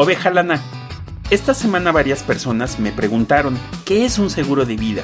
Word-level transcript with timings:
Oveja 0.00 0.30
Lana, 0.30 0.62
esta 1.28 1.54
semana 1.54 1.90
varias 1.90 2.22
personas 2.22 2.78
me 2.78 2.92
preguntaron 2.92 3.58
qué 3.84 4.04
es 4.04 4.20
un 4.20 4.30
seguro 4.30 4.64
de 4.64 4.76
vida, 4.76 5.02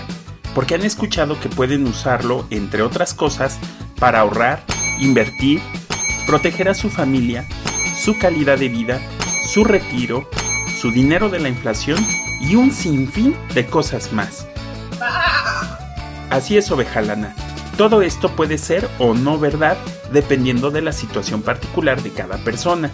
porque 0.55 0.77
han 0.77 0.83
escuchado 0.83 1.41
que 1.41 1.49
pueden 1.49 1.85
usarlo, 1.89 2.47
entre 2.51 2.81
otras 2.83 3.13
cosas, 3.13 3.59
para 3.99 4.21
ahorrar, 4.21 4.63
invertir, 5.01 5.61
proteger 6.29 6.69
a 6.69 6.75
su 6.75 6.91
familia, 6.91 7.45
su 7.97 8.17
calidad 8.21 8.57
de 8.57 8.69
vida, 8.69 9.01
su 9.53 9.65
retiro, 9.65 10.31
su 10.81 10.93
dinero 10.93 11.29
de 11.29 11.41
la 11.41 11.49
inflación 11.49 11.99
y 12.41 12.55
un 12.55 12.71
sinfín 12.71 13.35
de 13.53 13.67
cosas 13.67 14.13
más. 14.13 14.47
Así 16.31 16.57
es, 16.57 16.71
oveja 16.71 17.03
lana. 17.03 17.35
Todo 17.77 18.01
esto 18.01 18.29
puede 18.37 18.59
ser 18.59 18.89
o 19.01 19.13
no 19.13 19.41
verdad 19.41 19.77
dependiendo 20.13 20.71
de 20.71 20.83
la 20.83 20.93
situación 20.93 21.43
particular 21.43 22.01
de 22.01 22.11
cada 22.11 22.37
persona 22.45 22.93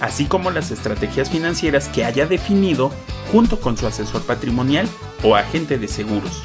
así 0.00 0.26
como 0.26 0.50
las 0.50 0.70
estrategias 0.70 1.30
financieras 1.30 1.88
que 1.88 2.04
haya 2.04 2.26
definido 2.26 2.90
junto 3.32 3.60
con 3.60 3.76
su 3.76 3.86
asesor 3.86 4.22
patrimonial 4.22 4.88
o 5.22 5.36
agente 5.36 5.78
de 5.78 5.88
seguros. 5.88 6.42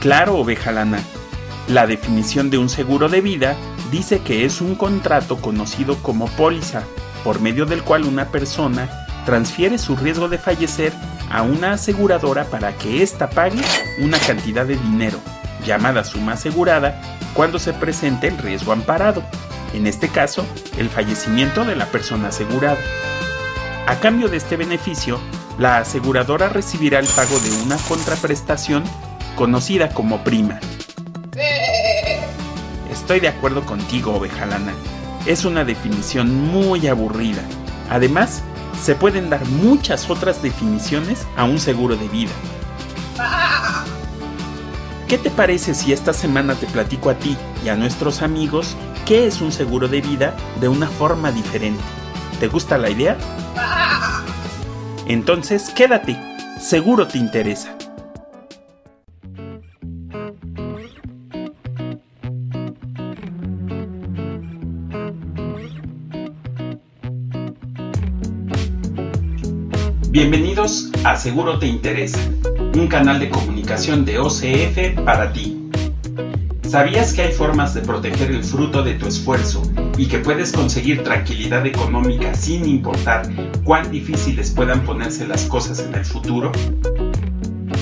Claro, 0.00 0.36
oveja 0.36 0.72
lana. 0.72 1.00
La 1.68 1.86
definición 1.86 2.50
de 2.50 2.58
un 2.58 2.68
seguro 2.68 3.08
de 3.08 3.20
vida 3.20 3.56
dice 3.90 4.20
que 4.20 4.44
es 4.44 4.60
un 4.60 4.74
contrato 4.74 5.38
conocido 5.38 5.96
como 6.02 6.26
póliza, 6.28 6.82
por 7.22 7.40
medio 7.40 7.64
del 7.64 7.82
cual 7.82 8.04
una 8.04 8.26
persona 8.26 9.06
transfiere 9.24 9.78
su 9.78 9.96
riesgo 9.96 10.28
de 10.28 10.36
fallecer 10.36 10.92
a 11.30 11.42
una 11.42 11.72
aseguradora 11.72 12.44
para 12.44 12.76
que 12.76 13.02
ésta 13.02 13.30
pague 13.30 13.62
una 13.98 14.18
cantidad 14.18 14.66
de 14.66 14.76
dinero, 14.76 15.18
llamada 15.64 16.04
suma 16.04 16.32
asegurada, 16.32 17.00
cuando 17.32 17.58
se 17.58 17.72
presente 17.72 18.28
el 18.28 18.36
riesgo 18.36 18.72
amparado 18.72 19.24
en 19.74 19.86
este 19.86 20.08
caso, 20.08 20.46
el 20.78 20.88
fallecimiento 20.88 21.64
de 21.64 21.76
la 21.76 21.86
persona 21.86 22.28
asegurada. 22.28 22.78
A 23.86 23.96
cambio 23.96 24.28
de 24.28 24.36
este 24.36 24.56
beneficio, 24.56 25.20
la 25.58 25.78
aseguradora 25.78 26.48
recibirá 26.48 27.00
el 27.00 27.06
pago 27.08 27.38
de 27.40 27.50
una 27.62 27.76
contraprestación 27.88 28.84
conocida 29.36 29.90
como 29.90 30.22
prima. 30.22 30.60
Estoy 32.90 33.20
de 33.20 33.28
acuerdo 33.28 33.66
contigo, 33.66 34.14
ovejalana. 34.14 34.72
Es 35.26 35.44
una 35.44 35.64
definición 35.64 36.32
muy 36.34 36.86
aburrida. 36.86 37.42
Además, 37.90 38.42
se 38.82 38.94
pueden 38.94 39.28
dar 39.28 39.44
muchas 39.46 40.08
otras 40.08 40.42
definiciones 40.42 41.26
a 41.36 41.44
un 41.44 41.58
seguro 41.58 41.96
de 41.96 42.08
vida. 42.08 42.32
¿Qué 45.08 45.18
te 45.18 45.30
parece 45.30 45.74
si 45.74 45.92
esta 45.92 46.12
semana 46.12 46.54
te 46.54 46.66
platico 46.66 47.10
a 47.10 47.14
ti 47.14 47.36
y 47.64 47.68
a 47.68 47.76
nuestros 47.76 48.22
amigos 48.22 48.76
qué 49.04 49.26
es 49.26 49.40
un 49.40 49.52
seguro 49.52 49.88
de 49.88 50.00
vida 50.00 50.34
de 50.60 50.68
una 50.68 50.86
forma 50.86 51.30
diferente. 51.30 51.82
¿Te 52.40 52.48
gusta 52.48 52.78
la 52.78 52.90
idea? 52.90 53.16
Entonces 55.06 55.70
quédate, 55.70 56.16
seguro 56.58 57.06
te 57.06 57.18
interesa. 57.18 57.76
Bienvenidos 70.10 70.92
a 71.02 71.16
Seguro 71.16 71.58
Te 71.58 71.66
Interesa, 71.66 72.20
un 72.76 72.86
canal 72.86 73.18
de 73.18 73.30
comunicación 73.30 74.04
de 74.04 74.20
OCF 74.20 75.02
para 75.04 75.32
ti. 75.32 75.63
¿Sabías 76.74 77.12
que 77.12 77.22
hay 77.22 77.32
formas 77.32 77.72
de 77.72 77.82
proteger 77.82 78.32
el 78.32 78.42
fruto 78.42 78.82
de 78.82 78.94
tu 78.94 79.06
esfuerzo 79.06 79.62
y 79.96 80.06
que 80.06 80.18
puedes 80.18 80.50
conseguir 80.50 81.04
tranquilidad 81.04 81.64
económica 81.64 82.34
sin 82.34 82.66
importar 82.66 83.28
cuán 83.62 83.92
difíciles 83.92 84.50
puedan 84.50 84.80
ponerse 84.80 85.24
las 85.24 85.44
cosas 85.44 85.78
en 85.86 85.94
el 85.94 86.04
futuro? 86.04 86.50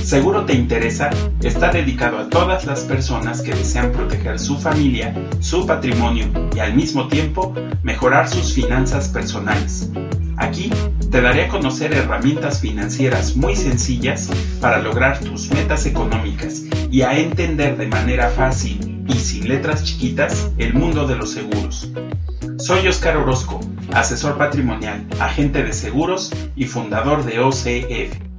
Seguro 0.03 0.45
te 0.45 0.53
interesa, 0.53 1.09
está 1.43 1.71
dedicado 1.71 2.19
a 2.19 2.29
todas 2.29 2.67
las 2.67 2.81
personas 2.81 3.41
que 3.41 3.55
desean 3.55 3.93
proteger 3.93 4.39
su 4.39 4.59
familia, 4.59 5.15
su 5.41 5.67
patrimonio 5.67 6.27
y 6.55 6.59
al 6.59 6.75
mismo 6.75 7.09
tiempo 7.09 7.55
mejorar 7.83 8.29
sus 8.29 8.53
finanzas 8.53 9.09
personales. 9.09 9.89
Aquí 10.37 10.71
te 11.11 11.23
daré 11.23 11.45
a 11.45 11.49
conocer 11.49 11.95
herramientas 11.95 12.61
financieras 12.61 13.37
muy 13.37 13.57
sencillas 13.57 14.29
para 14.61 14.81
lograr 14.81 15.19
tus 15.21 15.51
metas 15.51 15.87
económicas 15.87 16.65
y 16.91 17.03
a 17.03 17.17
entender 17.19 17.77
de 17.79 17.87
manera 17.87 18.29
fácil 18.29 18.82
y 19.09 19.15
sin 19.15 19.49
letras 19.49 19.85
chiquitas 19.85 20.51
el 20.59 20.75
mundo 20.75 21.07
de 21.07 21.17
los 21.17 21.31
seguros. 21.31 21.91
Soy 22.59 22.87
Oscar 22.89 23.17
Orozco, 23.17 23.61
asesor 23.93 24.39
patrimonial, 24.39 25.07
agente 25.19 25.63
de 25.63 25.73
seguros 25.73 26.33
y 26.55 26.67
fundador 26.67 27.25
de 27.25 27.41
OCF. 27.41 28.33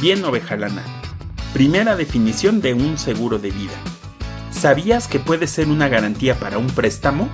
Bien, 0.00 0.24
oveja 0.24 0.56
lana. 0.56 0.84
Primera 1.52 1.96
definición 1.96 2.60
de 2.60 2.72
un 2.72 2.98
seguro 2.98 3.40
de 3.40 3.50
vida. 3.50 3.74
¿Sabías 4.52 5.08
que 5.08 5.18
puede 5.18 5.48
ser 5.48 5.68
una 5.68 5.88
garantía 5.88 6.36
para 6.38 6.58
un 6.58 6.68
préstamo? 6.68 7.28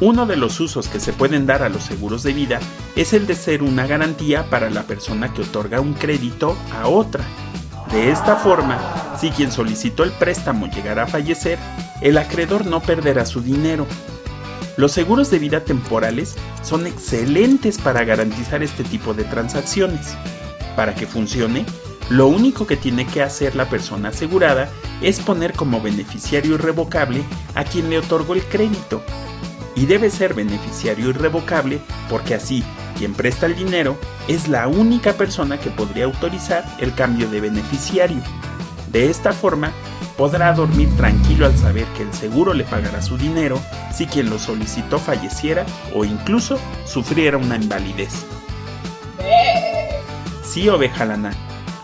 Uno 0.00 0.26
de 0.26 0.36
los 0.36 0.60
usos 0.60 0.88
que 0.88 1.00
se 1.00 1.14
pueden 1.14 1.46
dar 1.46 1.62
a 1.62 1.70
los 1.70 1.82
seguros 1.82 2.22
de 2.22 2.34
vida 2.34 2.60
es 2.96 3.14
el 3.14 3.26
de 3.26 3.34
ser 3.34 3.62
una 3.62 3.86
garantía 3.86 4.50
para 4.50 4.68
la 4.68 4.82
persona 4.82 5.32
que 5.32 5.40
otorga 5.40 5.80
un 5.80 5.94
crédito 5.94 6.54
a 6.74 6.86
otra. 6.86 7.24
De 7.90 8.10
esta 8.10 8.36
forma, 8.36 8.78
si 9.18 9.30
quien 9.30 9.50
solicitó 9.50 10.04
el 10.04 10.12
préstamo 10.12 10.66
llegara 10.66 11.04
a 11.04 11.06
fallecer, 11.06 11.58
el 12.02 12.18
acreedor 12.18 12.66
no 12.66 12.80
perderá 12.80 13.24
su 13.24 13.40
dinero. 13.40 13.86
Los 14.76 14.92
seguros 14.92 15.30
de 15.30 15.38
vida 15.38 15.60
temporales 15.60 16.36
son 16.62 16.86
excelentes 16.86 17.78
para 17.78 18.04
garantizar 18.04 18.62
este 18.62 18.84
tipo 18.84 19.14
de 19.14 19.24
transacciones. 19.24 20.14
Para 20.76 20.94
que 20.94 21.06
funcione, 21.06 21.64
lo 22.10 22.26
único 22.26 22.66
que 22.66 22.76
tiene 22.76 23.06
que 23.06 23.22
hacer 23.22 23.56
la 23.56 23.70
persona 23.70 24.10
asegurada 24.10 24.68
es 25.00 25.20
poner 25.20 25.54
como 25.54 25.80
beneficiario 25.80 26.56
irrevocable 26.56 27.22
a 27.54 27.64
quien 27.64 27.88
le 27.88 27.98
otorgó 27.98 28.34
el 28.34 28.44
crédito 28.44 29.02
y 29.76 29.86
debe 29.86 30.10
ser 30.10 30.34
beneficiario 30.34 31.10
irrevocable 31.10 31.80
porque 32.10 32.34
así 32.34 32.64
quien 32.98 33.14
presta 33.14 33.46
el 33.46 33.54
dinero 33.54 33.96
es 34.26 34.48
la 34.48 34.66
única 34.66 35.12
persona 35.12 35.60
que 35.60 35.70
podría 35.70 36.06
autorizar 36.06 36.64
el 36.80 36.94
cambio 36.94 37.28
de 37.28 37.40
beneficiario. 37.40 38.22
De 38.90 39.10
esta 39.10 39.32
forma, 39.32 39.72
podrá 40.16 40.54
dormir 40.54 40.88
tranquilo 40.96 41.44
al 41.44 41.56
saber 41.56 41.84
que 41.96 42.02
el 42.02 42.14
seguro 42.14 42.54
le 42.54 42.64
pagará 42.64 43.02
su 43.02 43.18
dinero 43.18 43.60
si 43.92 44.06
quien 44.06 44.30
lo 44.30 44.38
solicitó 44.38 44.98
falleciera 44.98 45.66
o 45.94 46.04
incluso 46.04 46.58
sufriera 46.86 47.36
una 47.36 47.56
invalidez. 47.56 48.24
Sí, 50.42 50.68
oveja 50.70 51.04
lana, 51.04 51.32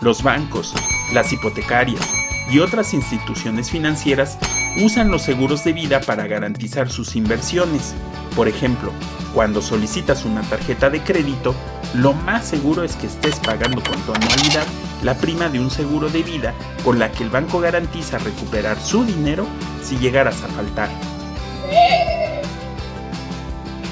los 0.01 0.23
bancos, 0.23 0.73
las 1.13 1.31
hipotecarias 1.31 2.01
y 2.49 2.59
otras 2.59 2.95
instituciones 2.95 3.69
financieras 3.69 4.39
usan 4.77 5.11
los 5.11 5.21
seguros 5.21 5.63
de 5.63 5.73
vida 5.73 6.01
para 6.01 6.27
garantizar 6.27 6.89
sus 6.89 7.15
inversiones. 7.15 7.93
Por 8.35 8.47
ejemplo, 8.47 8.91
cuando 9.33 9.61
solicitas 9.61 10.25
una 10.25 10.41
tarjeta 10.41 10.89
de 10.89 11.01
crédito, 11.01 11.53
lo 11.93 12.13
más 12.13 12.45
seguro 12.45 12.83
es 12.83 12.95
que 12.95 13.07
estés 13.07 13.39
pagando 13.39 13.83
con 13.83 13.99
tu 14.01 14.13
anualidad 14.13 14.65
la 15.03 15.15
prima 15.15 15.49
de 15.49 15.59
un 15.59 15.69
seguro 15.69 16.09
de 16.09 16.23
vida 16.23 16.53
con 16.83 16.97
la 16.97 17.11
que 17.11 17.23
el 17.23 17.29
banco 17.29 17.59
garantiza 17.59 18.17
recuperar 18.17 18.79
su 18.79 19.03
dinero 19.03 19.47
si 19.83 19.97
llegaras 19.97 20.41
a 20.43 20.47
faltar. 20.47 20.89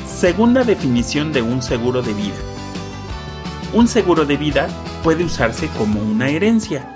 Segunda 0.07 0.63
definición 0.63 1.33
de 1.33 1.41
un 1.41 1.61
seguro 1.61 2.01
de 2.01 2.13
vida. 2.13 2.35
Un 3.73 3.87
seguro 3.87 4.25
de 4.25 4.37
vida 4.37 4.67
puede 5.03 5.23
usarse 5.23 5.67
como 5.77 5.99
una 6.01 6.29
herencia, 6.29 6.95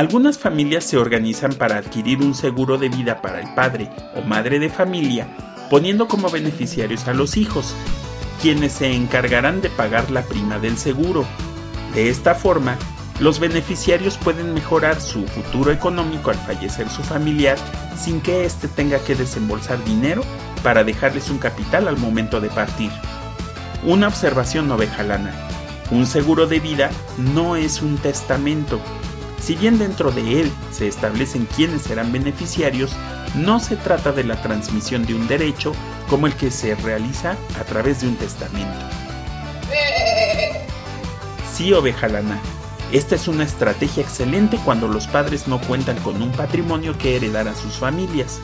algunas 0.00 0.38
familias 0.38 0.84
se 0.84 0.96
organizan 0.96 1.52
para 1.52 1.76
adquirir 1.76 2.22
un 2.22 2.34
seguro 2.34 2.78
de 2.78 2.88
vida 2.88 3.20
para 3.20 3.38
el 3.38 3.52
padre 3.52 3.90
o 4.16 4.22
madre 4.22 4.58
de 4.58 4.70
familia, 4.70 5.28
poniendo 5.68 6.08
como 6.08 6.30
beneficiarios 6.30 7.06
a 7.06 7.12
los 7.12 7.36
hijos, 7.36 7.74
quienes 8.40 8.72
se 8.72 8.94
encargarán 8.94 9.60
de 9.60 9.68
pagar 9.68 10.10
la 10.10 10.22
prima 10.22 10.58
del 10.58 10.78
seguro. 10.78 11.26
De 11.92 12.08
esta 12.08 12.34
forma, 12.34 12.78
los 13.18 13.40
beneficiarios 13.40 14.16
pueden 14.16 14.54
mejorar 14.54 15.02
su 15.02 15.26
futuro 15.26 15.70
económico 15.70 16.30
al 16.30 16.36
fallecer 16.36 16.88
su 16.88 17.02
familiar 17.02 17.58
sin 17.94 18.22
que 18.22 18.46
éste 18.46 18.68
tenga 18.68 19.00
que 19.00 19.14
desembolsar 19.14 19.84
dinero 19.84 20.22
para 20.62 20.82
dejarles 20.82 21.28
un 21.28 21.36
capital 21.36 21.88
al 21.88 21.98
momento 21.98 22.40
de 22.40 22.48
partir. 22.48 22.90
Una 23.84 24.08
observación 24.08 24.70
oveja 24.70 25.02
lana. 25.02 25.34
Un 25.90 26.06
seguro 26.06 26.46
de 26.46 26.58
vida 26.58 26.90
no 27.18 27.54
es 27.56 27.82
un 27.82 27.98
testamento, 27.98 28.80
si 29.40 29.56
bien 29.56 29.78
dentro 29.78 30.10
de 30.10 30.40
él 30.40 30.52
se 30.70 30.86
establecen 30.86 31.46
quiénes 31.56 31.82
serán 31.82 32.12
beneficiarios, 32.12 32.92
no 33.34 33.60
se 33.60 33.76
trata 33.76 34.12
de 34.12 34.24
la 34.24 34.40
transmisión 34.42 35.04
de 35.06 35.14
un 35.14 35.26
derecho 35.28 35.72
como 36.08 36.26
el 36.26 36.34
que 36.34 36.50
se 36.50 36.74
realiza 36.74 37.36
a 37.58 37.64
través 37.64 38.00
de 38.00 38.08
un 38.08 38.16
testamento. 38.16 38.78
Sí, 41.52 41.72
oveja 41.72 42.08
lana. 42.08 42.38
Esta 42.92 43.14
es 43.14 43.28
una 43.28 43.44
estrategia 43.44 44.02
excelente 44.02 44.58
cuando 44.64 44.88
los 44.88 45.06
padres 45.06 45.46
no 45.46 45.60
cuentan 45.60 45.96
con 45.98 46.20
un 46.20 46.32
patrimonio 46.32 46.98
que 46.98 47.16
heredar 47.16 47.46
a 47.46 47.54
sus 47.54 47.74
familias. 47.74 48.40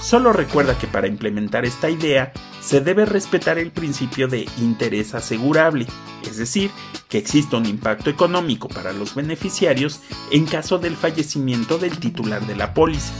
Solo 0.00 0.32
recuerda 0.32 0.76
que 0.76 0.86
para 0.86 1.06
implementar 1.06 1.64
esta 1.64 1.88
idea 1.88 2.32
se 2.60 2.80
debe 2.80 3.06
respetar 3.06 3.58
el 3.58 3.70
principio 3.70 4.28
de 4.28 4.46
interés 4.58 5.14
asegurable, 5.14 5.86
es 6.28 6.36
decir, 6.36 6.70
que 7.12 7.18
exista 7.18 7.58
un 7.58 7.66
impacto 7.66 8.08
económico 8.08 8.68
para 8.68 8.94
los 8.94 9.14
beneficiarios 9.14 10.00
en 10.30 10.46
caso 10.46 10.78
del 10.78 10.96
fallecimiento 10.96 11.76
del 11.76 11.98
titular 11.98 12.46
de 12.46 12.56
la 12.56 12.72
póliza. 12.72 13.12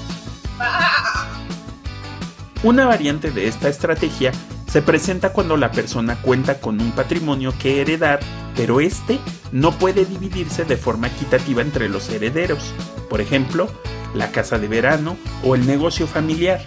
Una 2.63 2.87
variante 2.87 3.33
de 3.33 3.49
esta 3.49 3.69
estrategia 3.69 4.33
se 4.67 4.81
presenta 4.81 5.35
cuando 5.35 5.59
la 5.59 5.73
persona 5.73 6.17
cuenta 6.23 6.59
con 6.59 6.81
un 6.81 6.93
patrimonio 6.93 7.53
que 7.61 7.83
heredar, 7.83 8.21
pero 8.57 8.81
este 8.81 9.19
no 9.53 9.73
puede 9.73 10.07
dividirse 10.07 10.65
de 10.65 10.79
forma 10.79 11.09
equitativa 11.09 11.61
entre 11.61 11.91
los 11.91 12.09
herederos. 12.09 12.73
Por 13.11 13.21
ejemplo, 13.21 13.69
la 14.15 14.33
casa 14.33 14.59
de 14.59 14.69
verano 14.69 15.19
o 15.45 15.55
el 15.55 15.67
negocio 15.67 16.07
familiar. 16.07 16.65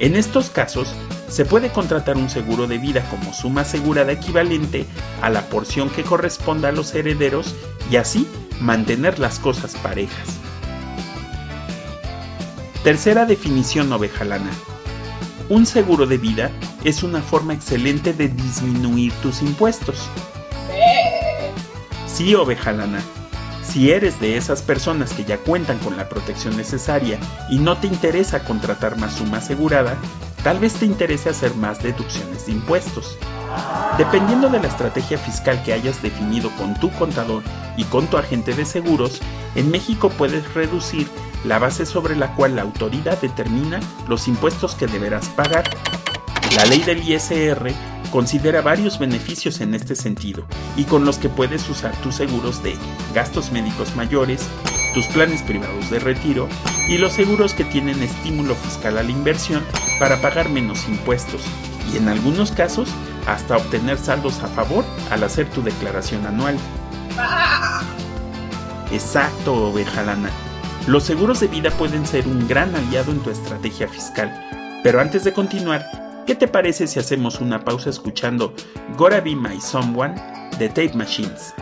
En 0.00 0.16
estos 0.16 0.50
casos, 0.50 0.92
se 1.28 1.44
puede 1.44 1.70
contratar 1.70 2.16
un 2.16 2.30
seguro 2.30 2.66
de 2.66 2.78
vida 2.78 3.08
como 3.10 3.32
suma 3.32 3.62
asegurada 3.62 4.12
equivalente 4.12 4.86
a 5.22 5.30
la 5.30 5.42
porción 5.42 5.90
que 5.90 6.02
corresponda 6.02 6.70
a 6.70 6.72
los 6.72 6.94
herederos 6.94 7.54
y 7.90 7.96
así 7.96 8.26
mantener 8.60 9.18
las 9.18 9.38
cosas 9.38 9.74
parejas. 9.76 10.38
Tercera 12.82 13.26
definición 13.26 13.92
ovejalana. 13.92 14.50
Un 15.48 15.66
seguro 15.66 16.06
de 16.06 16.18
vida 16.18 16.50
es 16.84 17.02
una 17.02 17.22
forma 17.22 17.54
excelente 17.54 18.12
de 18.12 18.28
disminuir 18.28 19.12
tus 19.22 19.42
impuestos. 19.42 20.08
Sí, 22.06 22.34
ovejalana, 22.34 23.00
si 23.62 23.90
eres 23.90 24.20
de 24.20 24.36
esas 24.36 24.62
personas 24.62 25.12
que 25.12 25.24
ya 25.24 25.38
cuentan 25.38 25.78
con 25.78 25.96
la 25.96 26.08
protección 26.08 26.56
necesaria 26.56 27.18
y 27.50 27.58
no 27.58 27.76
te 27.78 27.86
interesa 27.86 28.44
contratar 28.44 28.96
más 28.96 29.14
suma 29.14 29.38
asegurada, 29.38 29.96
tal 30.42 30.58
vez 30.58 30.74
te 30.74 30.86
interese 30.86 31.28
hacer 31.28 31.54
más 31.54 31.82
deducciones 31.82 32.46
de 32.46 32.52
impuestos. 32.52 33.18
Dependiendo 33.96 34.48
de 34.48 34.60
la 34.60 34.68
estrategia 34.68 35.18
fiscal 35.18 35.62
que 35.62 35.72
hayas 35.72 36.02
definido 36.02 36.50
con 36.56 36.78
tu 36.78 36.90
contador 36.92 37.42
y 37.76 37.84
con 37.84 38.06
tu 38.06 38.16
agente 38.16 38.54
de 38.54 38.64
seguros, 38.64 39.20
en 39.54 39.70
México 39.70 40.10
puedes 40.10 40.54
reducir 40.54 41.08
la 41.44 41.58
base 41.58 41.86
sobre 41.86 42.16
la 42.16 42.34
cual 42.34 42.56
la 42.56 42.62
autoridad 42.62 43.20
determina 43.20 43.80
los 44.08 44.28
impuestos 44.28 44.74
que 44.74 44.86
deberás 44.86 45.28
pagar. 45.30 45.64
La 46.56 46.64
ley 46.64 46.82
del 46.82 47.08
ISR 47.08 47.72
Considera 48.10 48.62
varios 48.62 48.98
beneficios 48.98 49.60
en 49.60 49.74
este 49.74 49.94
sentido 49.94 50.46
y 50.76 50.84
con 50.84 51.04
los 51.04 51.18
que 51.18 51.28
puedes 51.28 51.68
usar 51.68 51.94
tus 51.96 52.14
seguros 52.14 52.62
de 52.62 52.74
gastos 53.14 53.52
médicos 53.52 53.94
mayores, 53.96 54.48
tus 54.98 55.06
planes 55.06 55.42
privados 55.42 55.90
de 55.90 56.00
retiro 56.00 56.48
y 56.88 56.98
los 56.98 57.12
seguros 57.12 57.54
que 57.54 57.62
tienen 57.62 58.02
estímulo 58.02 58.56
fiscal 58.56 58.98
a 58.98 59.04
la 59.04 59.12
inversión 59.12 59.64
para 60.00 60.20
pagar 60.20 60.48
menos 60.48 60.88
impuestos 60.88 61.40
y 61.92 61.98
en 61.98 62.08
algunos 62.08 62.50
casos 62.50 62.88
hasta 63.28 63.58
obtener 63.58 63.96
saldos 63.96 64.42
a 64.42 64.48
favor 64.48 64.84
al 65.12 65.22
hacer 65.22 65.48
tu 65.50 65.62
declaración 65.62 66.26
anual. 66.26 66.58
Exacto, 68.90 69.68
oveja 69.68 70.02
lana. 70.02 70.30
Los 70.88 71.04
seguros 71.04 71.38
de 71.38 71.46
vida 71.46 71.70
pueden 71.70 72.04
ser 72.04 72.26
un 72.26 72.48
gran 72.48 72.74
aliado 72.74 73.12
en 73.12 73.20
tu 73.20 73.30
estrategia 73.30 73.86
fiscal, 73.86 74.80
pero 74.82 75.00
antes 75.00 75.22
de 75.22 75.32
continuar, 75.32 75.86
¿Qué 76.26 76.34
te 76.34 76.48
parece 76.48 76.88
si 76.88 76.98
hacemos 76.98 77.40
una 77.40 77.64
pausa 77.64 77.88
escuchando 77.88 78.52
Gotta 78.98 79.20
Be 79.20 79.36
My 79.36 79.60
Someone 79.60 80.14
de 80.58 80.68
Tape 80.68 80.92
Machines? 80.94 81.54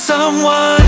someone 0.00 0.79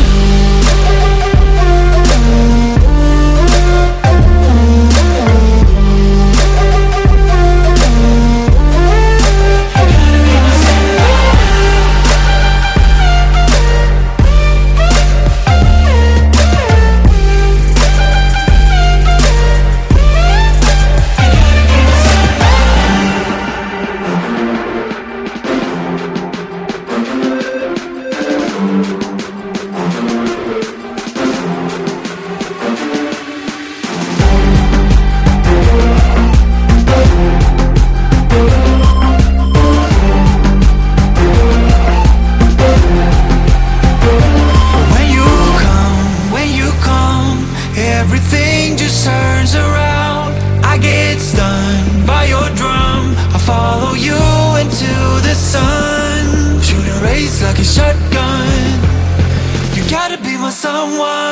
someone. 60.72 61.31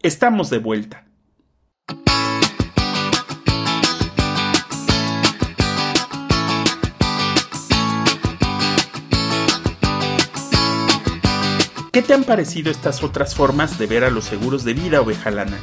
Estamos 0.00 0.48
de 0.48 0.58
vuelta. 0.58 1.04
¿Qué 11.90 12.02
te 12.02 12.14
han 12.14 12.22
parecido 12.22 12.70
estas 12.70 13.02
otras 13.02 13.34
formas 13.34 13.76
de 13.76 13.88
ver 13.88 14.04
a 14.04 14.10
los 14.10 14.24
seguros 14.24 14.62
de 14.62 14.74
vida, 14.74 15.00
oveja 15.00 15.32
lana? 15.32 15.58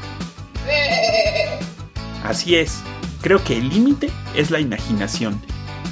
Así 2.25 2.55
es, 2.55 2.81
creo 3.21 3.41
que 3.41 3.57
el 3.57 3.69
límite 3.69 4.09
es 4.35 4.51
la 4.51 4.59
imaginación, 4.59 5.41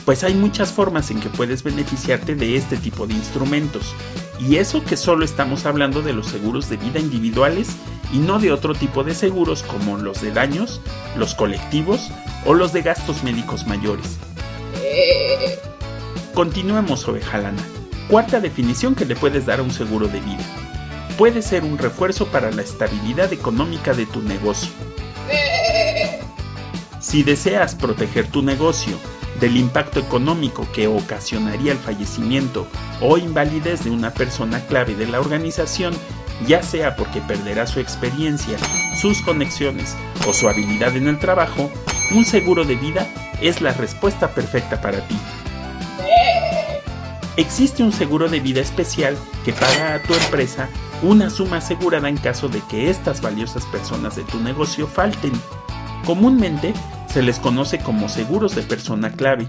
pues 0.04 0.26
hay 0.26 0.34
muchas 0.34 0.74
formas 0.74 1.12
en 1.12 1.22
que 1.22 1.30
puedes 1.30 1.64
beneficiarte 1.64 2.36
de 2.36 2.58
este 2.58 2.76
tipo 2.76 3.08
de 3.08 3.14
instrumentos, 3.14 3.96
y 4.38 4.58
eso 4.58 4.84
que 4.84 4.98
solo 4.98 5.24
estamos 5.24 5.66
hablando 5.66 6.02
de 6.02 6.12
los 6.12 6.28
seguros 6.28 6.70
de 6.70 6.76
vida 6.76 7.00
individuales 7.00 7.70
y 8.14 8.20
no 8.20 8.40
de 8.40 8.52
otro 8.52 8.76
tipo 8.76 9.04
de 9.04 9.16
seguros 9.16 9.64
como 9.64 9.98
los 9.98 10.22
de 10.22 10.32
daños, 10.32 10.80
los 11.18 11.34
colectivos 11.34 12.12
o 12.46 12.54
los 12.54 12.72
de 12.72 12.84
gastos 12.84 13.24
médicos 13.24 13.66
mayores. 13.66 14.18
Continuemos, 16.34 17.08
oveja 17.08 17.40
lana. 17.40 17.64
Cuarta 18.10 18.40
definición 18.40 18.96
que 18.96 19.06
le 19.06 19.16
puedes 19.16 19.46
dar 19.48 19.60
a 19.60 19.64
un 19.64 19.72
seguro 19.72 20.08
de 20.08 20.20
vida. 20.20 20.46
Puede 21.18 21.42
ser 21.42 21.64
un 21.64 21.78
refuerzo 21.78 22.28
para 22.28 22.52
la 22.52 22.62
estabilidad 22.62 23.34
económica 23.34 23.94
de 23.94 24.06
tu 24.06 24.22
negocio. 24.22 24.72
Si 27.00 27.24
deseas 27.24 27.76
proteger 27.76 28.28
tu 28.28 28.42
negocio 28.42 28.98
del 29.40 29.58
impacto 29.58 30.00
económico 30.00 30.68
que 30.72 30.88
ocasionaría 30.88 31.72
el 31.72 31.78
fallecimiento 31.78 32.68
o 33.02 33.18
invalidez 33.18 33.84
de 33.84 33.92
una 33.92 34.14
persona 34.14 34.66
clave 34.68 34.96
de 34.96 35.08
la 35.08 35.20
organización, 35.20 35.94
ya 36.46 36.64
sea 36.64 36.96
porque 36.96 37.22
perderá 37.22 37.68
su 37.68 37.80
experiencia, 37.80 38.58
sus 39.00 39.22
conexiones 39.22 39.96
o 40.28 40.34
su 40.34 40.50
habilidad 40.50 40.96
en 40.96 41.08
el 41.08 41.20
trabajo, 41.20 41.70
un 42.12 42.26
seguro 42.26 42.64
de 42.64 42.76
vida 42.76 43.08
es 43.42 43.62
la 43.62 43.74
respuesta 43.74 44.30
perfecta 44.30 44.82
para 44.82 45.08
ti. 45.08 45.18
Existe 47.36 47.82
un 47.82 47.92
seguro 47.92 48.30
de 48.30 48.40
vida 48.40 48.62
especial 48.62 49.18
que 49.44 49.54
paga 49.54 49.96
a 49.96 50.04
tu 50.04 50.14
empresa 50.14 50.70
una 51.02 51.30
suma 51.30 51.58
asegurada 51.58 52.08
en 52.08 52.18
caso 52.18 52.48
de 52.48 52.62
que 52.70 52.90
estas 52.90 53.22
valiosas 53.22 53.66
personas 53.66 54.16
de 54.16 54.24
tu 54.24 54.40
negocio 54.40 54.88
falten. 54.88 55.34
Comúnmente 56.06 56.74
se 57.12 57.22
les 57.22 57.40
conoce 57.40 57.80
como 57.80 58.08
seguros 58.08 58.56
de 58.56 58.62
persona 58.62 59.12
clave 59.12 59.48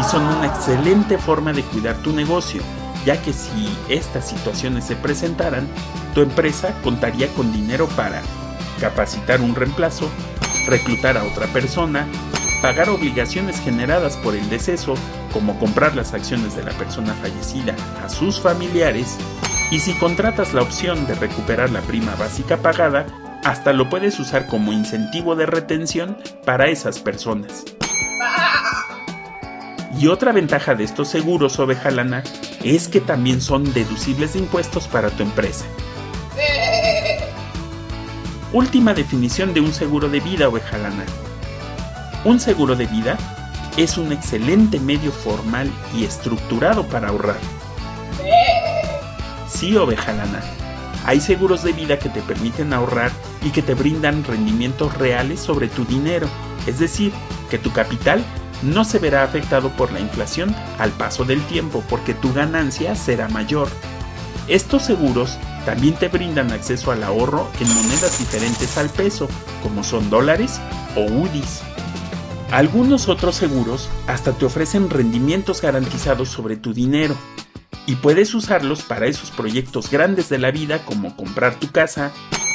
y 0.00 0.04
son 0.04 0.22
una 0.22 0.46
excelente 0.46 1.18
forma 1.18 1.52
de 1.52 1.62
cuidar 1.62 1.96
tu 2.02 2.12
negocio, 2.12 2.62
ya 3.04 3.20
que 3.22 3.32
si 3.32 3.68
estas 3.88 4.28
situaciones 4.28 4.84
se 4.84 4.96
presentaran, 4.96 5.66
tu 6.14 6.22
empresa 6.22 6.74
contaría 6.82 7.28
con 7.28 7.52
dinero 7.52 7.86
para 7.88 8.22
capacitar 8.80 9.40
un 9.40 9.54
reemplazo, 9.54 10.08
reclutar 10.66 11.16
a 11.16 11.24
otra 11.24 11.46
persona, 11.48 12.06
pagar 12.62 12.90
obligaciones 12.90 13.60
generadas 13.60 14.16
por 14.16 14.34
el 14.34 14.48
deceso, 14.50 14.94
como 15.32 15.58
comprar 15.58 15.94
las 15.94 16.14
acciones 16.14 16.56
de 16.56 16.64
la 16.64 16.72
persona 16.72 17.14
fallecida 17.14 17.74
a 18.04 18.08
sus 18.08 18.40
familiares, 18.40 19.16
y 19.70 19.80
si 19.80 19.92
contratas 19.94 20.54
la 20.54 20.62
opción 20.62 21.06
de 21.06 21.14
recuperar 21.14 21.70
la 21.70 21.80
prima 21.82 22.14
básica 22.14 22.56
pagada, 22.56 23.06
hasta 23.44 23.72
lo 23.72 23.88
puedes 23.88 24.18
usar 24.18 24.46
como 24.46 24.72
incentivo 24.72 25.36
de 25.36 25.46
retención 25.46 26.16
para 26.44 26.68
esas 26.68 26.98
personas. 26.98 27.64
Y 29.98 30.06
otra 30.06 30.32
ventaja 30.32 30.74
de 30.74 30.84
estos 30.84 31.08
seguros 31.08 31.58
oveja 31.58 31.90
lana 31.90 32.22
es 32.62 32.88
que 32.88 33.00
también 33.00 33.40
son 33.40 33.72
deducibles 33.72 34.32
de 34.32 34.40
impuestos 34.40 34.88
para 34.88 35.10
tu 35.10 35.22
empresa. 35.22 35.64
Última 38.52 38.94
definición 38.94 39.52
de 39.52 39.60
un 39.60 39.72
seguro 39.72 40.08
de 40.08 40.20
vida 40.20 40.48
oveja 40.48 40.78
lana. 40.78 41.04
Un 42.24 42.40
seguro 42.40 42.76
de 42.76 42.86
vida 42.86 43.18
es 43.76 43.98
un 43.98 44.12
excelente 44.12 44.80
medio 44.80 45.12
formal 45.12 45.70
y 45.94 46.04
estructurado 46.04 46.86
para 46.86 47.08
ahorrar. 47.08 47.38
Sí, 49.48 49.76
oveja 49.76 50.12
lana. 50.12 50.40
Hay 51.04 51.20
seguros 51.20 51.62
de 51.62 51.72
vida 51.72 51.98
que 51.98 52.08
te 52.08 52.20
permiten 52.22 52.72
ahorrar 52.72 53.12
y 53.42 53.50
que 53.50 53.62
te 53.62 53.74
brindan 53.74 54.24
rendimientos 54.24 54.96
reales 54.98 55.40
sobre 55.40 55.68
tu 55.68 55.84
dinero, 55.84 56.28
es 56.66 56.78
decir, 56.78 57.12
que 57.50 57.58
tu 57.58 57.72
capital 57.72 58.24
no 58.62 58.84
se 58.84 58.98
verá 58.98 59.22
afectado 59.22 59.70
por 59.70 59.92
la 59.92 60.00
inflación 60.00 60.54
al 60.78 60.90
paso 60.92 61.24
del 61.24 61.42
tiempo 61.46 61.84
porque 61.88 62.14
tu 62.14 62.32
ganancia 62.32 62.94
será 62.94 63.28
mayor. 63.28 63.68
Estos 64.48 64.82
seguros 64.82 65.38
también 65.66 65.94
te 65.94 66.08
brindan 66.08 66.50
acceso 66.52 66.90
al 66.90 67.02
ahorro 67.02 67.50
en 67.60 67.68
monedas 67.74 68.18
diferentes 68.18 68.78
al 68.78 68.88
peso, 68.88 69.28
como 69.62 69.84
son 69.84 70.08
dólares 70.08 70.60
o 70.96 71.02
UDIs. 71.02 71.60
Algunos 72.50 73.08
otros 73.08 73.36
seguros 73.36 73.90
hasta 74.06 74.32
te 74.32 74.46
ofrecen 74.46 74.88
rendimientos 74.88 75.60
garantizados 75.60 76.30
sobre 76.30 76.56
tu 76.56 76.72
dinero 76.72 77.14
y 77.84 77.96
puedes 77.96 78.34
usarlos 78.34 78.82
para 78.82 79.06
esos 79.06 79.30
proyectos 79.30 79.90
grandes 79.90 80.30
de 80.30 80.38
la 80.38 80.50
vida 80.50 80.84
como 80.86 81.14
comprar 81.14 81.56
tu 81.56 81.70
casa, 81.70 82.10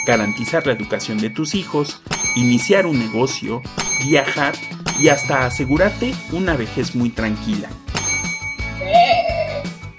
garantizar 0.08 0.66
la 0.66 0.74
educación 0.74 1.20
de 1.20 1.30
tus 1.30 1.54
hijos, 1.54 2.02
iniciar 2.36 2.88
un 2.88 2.98
negocio, 2.98 3.62
viajar 4.04 4.56
y 5.00 5.10
hasta 5.10 5.46
asegurarte 5.46 6.14
una 6.32 6.56
vejez 6.56 6.96
muy 6.96 7.10
tranquila. 7.10 7.70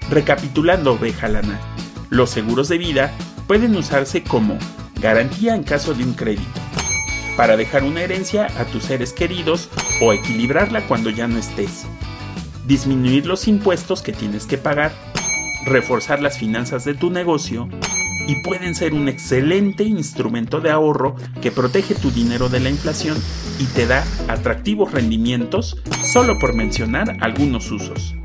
Recapitulando, 0.09 0.93
oveja 0.93 1.27
lana, 1.27 1.59
los 2.09 2.29
seguros 2.29 2.69
de 2.69 2.77
vida 2.77 3.11
pueden 3.47 3.75
usarse 3.75 4.23
como 4.23 4.57
garantía 4.99 5.55
en 5.55 5.63
caso 5.63 5.93
de 5.93 6.03
un 6.03 6.13
crédito, 6.13 6.61
para 7.35 7.57
dejar 7.57 7.83
una 7.83 8.01
herencia 8.01 8.47
a 8.59 8.65
tus 8.65 8.83
seres 8.83 9.13
queridos 9.13 9.69
o 10.01 10.13
equilibrarla 10.13 10.87
cuando 10.87 11.09
ya 11.09 11.27
no 11.27 11.37
estés. 11.37 11.85
Disminuir 12.65 13.25
los 13.25 13.47
impuestos 13.47 14.01
que 14.01 14.13
tienes 14.13 14.45
que 14.45 14.57
pagar, 14.57 14.93
reforzar 15.65 16.21
las 16.21 16.37
finanzas 16.37 16.85
de 16.85 16.93
tu 16.93 17.09
negocio 17.11 17.67
y 18.27 18.35
pueden 18.37 18.75
ser 18.75 18.93
un 18.93 19.07
excelente 19.07 19.83
instrumento 19.83 20.61
de 20.61 20.71
ahorro 20.71 21.15
que 21.41 21.51
protege 21.51 21.95
tu 21.95 22.11
dinero 22.11 22.49
de 22.49 22.59
la 22.59 22.69
inflación 22.69 23.17
y 23.59 23.65
te 23.65 23.87
da 23.87 24.03
atractivos 24.27 24.91
rendimientos 24.91 25.81
solo 26.03 26.39
por 26.39 26.53
mencionar 26.53 27.17
algunos 27.21 27.71
usos. 27.71 28.15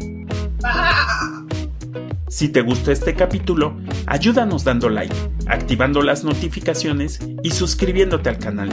Si 2.28 2.48
te 2.48 2.62
gustó 2.62 2.92
este 2.92 3.14
capítulo, 3.14 3.76
ayúdanos 4.06 4.64
dando 4.64 4.88
like, 4.88 5.14
activando 5.46 6.02
las 6.02 6.24
notificaciones 6.24 7.18
y 7.42 7.50
suscribiéndote 7.50 8.28
al 8.28 8.38
canal. 8.38 8.70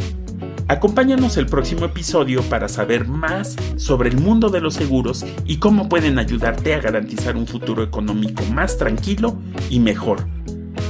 Acompáñanos 0.70 1.38
el 1.38 1.46
próximo 1.46 1.86
episodio 1.86 2.42
para 2.44 2.68
saber 2.68 3.08
más 3.08 3.56
sobre 3.78 4.10
el 4.10 4.18
mundo 4.18 4.50
de 4.50 4.60
los 4.60 4.74
seguros 4.74 5.26
y 5.46 5.58
cómo 5.58 5.88
pueden 5.88 6.20
ayudarte 6.20 6.74
a 6.74 6.82
garantizar 6.82 7.38
un 7.38 7.48
futuro 7.48 7.84
económico 7.84 8.44
más 8.54 8.78
tranquilo 8.78 9.38
y 9.70 9.80
mejor. 9.80 10.28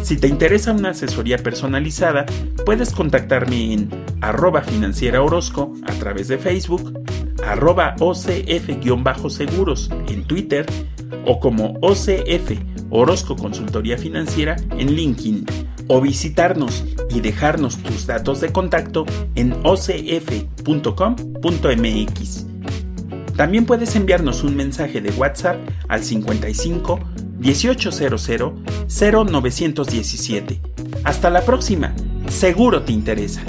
Si 0.01 0.17
te 0.17 0.27
interesa 0.27 0.71
una 0.71 0.91
asesoría 0.91 1.37
personalizada, 1.37 2.25
puedes 2.65 2.91
contactarme 2.91 3.73
en 3.73 3.89
arroba 4.21 4.61
financiera 4.61 5.21
Orozco 5.21 5.73
a 5.85 5.93
través 5.93 6.27
de 6.27 6.37
Facebook, 6.37 6.93
arroba 7.45 7.95
OCF-seguros 7.99 9.89
en 10.07 10.23
Twitter 10.25 10.65
o 11.25 11.39
como 11.39 11.77
OCF 11.81 12.51
Orozco 12.89 13.35
Consultoría 13.35 13.97
Financiera 13.97 14.55
en 14.77 14.93
LinkedIn 14.93 15.45
o 15.87 16.01
visitarnos 16.01 16.85
y 17.09 17.21
dejarnos 17.21 17.77
tus 17.77 18.07
datos 18.07 18.41
de 18.41 18.51
contacto 18.51 19.05
en 19.35 19.53
ocf.com.mx. 19.63 20.07
También 23.35 23.65
puedes 23.65 23.95
enviarnos 23.95 24.43
un 24.43 24.55
mensaje 24.55 24.99
de 24.99 25.11
WhatsApp 25.11 25.57
al 25.87 26.03
55 26.03 26.99
1800 27.39 28.53
0917. 28.87 30.61
Hasta 31.03 31.29
la 31.29 31.41
próxima, 31.41 31.93
seguro 32.29 32.83
te 32.83 32.91
interesa. 32.91 33.43